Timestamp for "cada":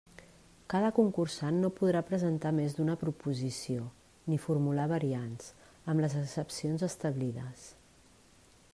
0.73-0.87